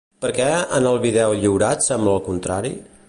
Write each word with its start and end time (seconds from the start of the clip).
Per 0.23 0.29
què 0.37 0.47
en 0.77 0.87
el 0.91 0.97
vídeo 1.03 1.35
lliurat 1.43 1.87
sembla 1.89 2.17
el 2.19 2.25
contrari? 2.31 2.75